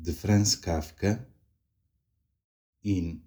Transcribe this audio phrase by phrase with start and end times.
[0.00, 1.28] de Franz Kafka,
[2.84, 3.20] in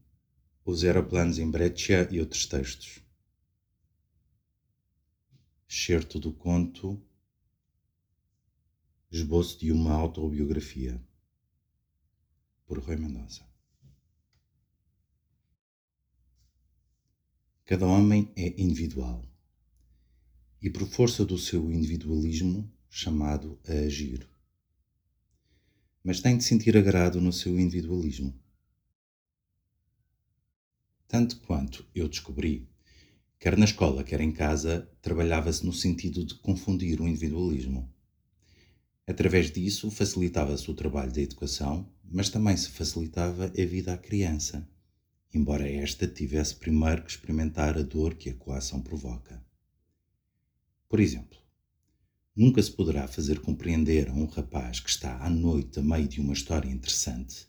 [0.63, 3.00] Os Aeroplanos em Breccia e outros textos.
[5.68, 7.02] Excerto do conto
[9.12, 11.05] Esboço de uma autobiografia,
[12.65, 13.45] por Rui Mendonça.
[17.65, 19.25] Cada homem é individual
[20.61, 24.30] e, por força do seu individualismo, chamado a agir.
[26.04, 28.34] Mas tem de sentir agrado no seu individualismo.
[31.07, 32.67] Tanto quanto eu descobri,
[33.38, 37.91] quer na escola, quer em casa, trabalhava-se no sentido de confundir o individualismo.
[39.05, 44.65] Através disso, facilitava-se o trabalho da educação, mas também se facilitava a vida à criança,
[45.34, 49.43] embora esta tivesse primeiro que experimentar a dor que a coação provoca.
[50.88, 51.41] Por exemplo,
[52.35, 56.21] nunca se poderá fazer compreender a um rapaz que está à noite a meio de
[56.21, 57.48] uma história interessante,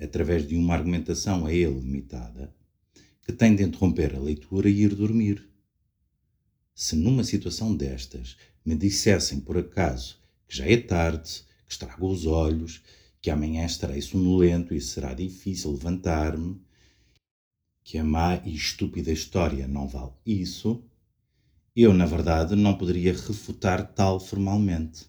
[0.00, 2.54] através de uma argumentação a ele limitada,
[3.24, 5.48] que tem de interromper a leitura e ir dormir.
[6.74, 12.26] Se numa situação destas me dissessem por acaso que já é tarde, que estrago os
[12.26, 12.82] olhos,
[13.20, 16.60] que amanhã estarei sonolento e será difícil levantar-me,
[17.84, 20.84] que a má e estúpida história não vale isso,
[21.76, 25.06] eu, na verdade, não poderia refutar tal formalmente.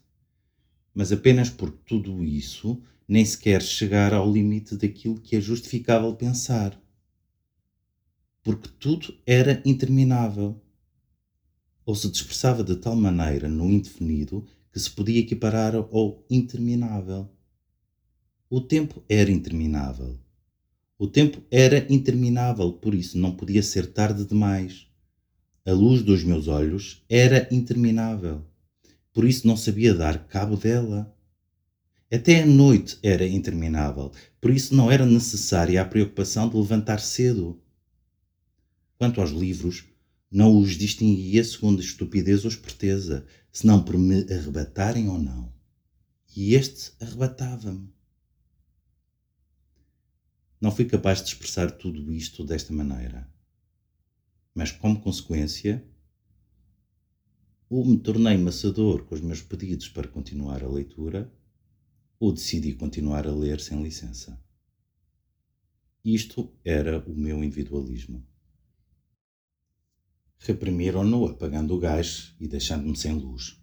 [0.93, 6.79] Mas apenas porque tudo isso nem sequer chegar ao limite daquilo que é justificável pensar
[8.43, 10.61] porque tudo era interminável.
[11.85, 17.29] Ou se dispersava de tal maneira no indefinido que se podia equiparar ao interminável.
[18.49, 20.17] O tempo era interminável.
[20.97, 24.87] O tempo era interminável, por isso não podia ser tarde demais.
[25.65, 28.45] A luz dos meus olhos era interminável,
[29.13, 31.15] por isso não sabia dar cabo dela.
[32.11, 37.61] Até a noite era interminável, por isso não era necessária a preocupação de levantar cedo.
[38.97, 39.85] Quanto aos livros,
[40.29, 45.53] não os distinguia segundo estupidez ou esperteza, senão por me arrebatarem ou não.
[46.35, 47.89] E este arrebatava-me.
[50.59, 53.32] Não fui capaz de expressar tudo isto desta maneira.
[54.53, 55.83] Mas, como consequência,
[57.69, 61.33] ou me tornei maçador com os meus pedidos para continuar a leitura,
[62.19, 64.39] ou decidi continuar a ler sem licença.
[66.05, 68.23] Isto era o meu individualismo.
[70.37, 73.59] Reprimiram-no apagando o gás e deixando-me sem luz.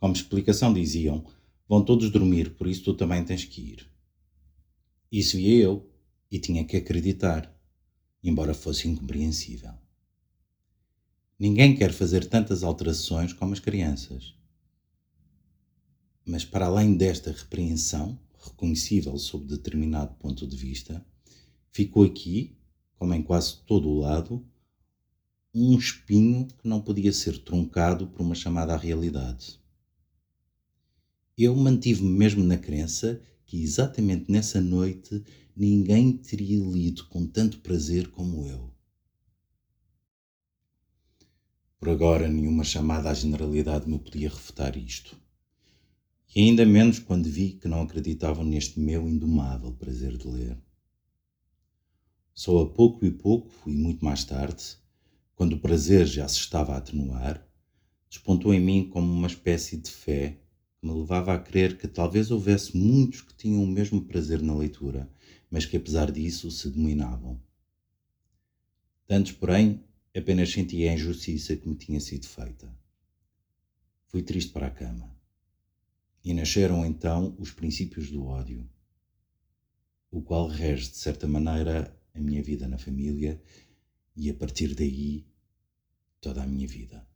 [0.00, 1.24] Como explicação diziam,
[1.68, 3.90] vão todos dormir, por isso tu também tens que ir.
[5.12, 5.88] Isso via eu
[6.30, 7.54] e tinha que acreditar,
[8.22, 9.83] embora fosse incompreensível.
[11.38, 14.34] Ninguém quer fazer tantas alterações como as crianças.
[16.24, 21.04] Mas para além desta repreensão, reconhecível sob determinado ponto de vista,
[21.72, 22.56] ficou aqui,
[22.96, 24.46] como em quase todo o lado,
[25.52, 29.60] um espinho que não podia ser truncado por uma chamada à realidade.
[31.36, 35.22] Eu mantive-me mesmo na crença que exatamente nessa noite
[35.56, 38.73] ninguém teria lido com tanto prazer como eu.
[41.84, 45.20] Por agora, nenhuma chamada à generalidade me podia refutar isto.
[46.34, 50.56] E ainda menos quando vi que não acreditavam neste meu indomável prazer de ler.
[52.32, 54.64] Só a pouco e pouco, e muito mais tarde,
[55.36, 57.46] quando o prazer já se estava a atenuar,
[58.08, 60.40] despontou em mim como uma espécie de fé
[60.80, 64.56] que me levava a crer que talvez houvesse muitos que tinham o mesmo prazer na
[64.56, 65.12] leitura,
[65.50, 67.38] mas que apesar disso se dominavam.
[69.06, 72.72] Tantos, porém, apenas sentia a injustiça que me tinha sido feita.
[74.06, 75.14] Fui triste para a cama.
[76.24, 78.68] E nasceram então os princípios do ódio,
[80.10, 83.42] o qual rege, de certa maneira, a minha vida na família
[84.16, 85.26] e a partir daí
[86.20, 87.06] toda a minha vida.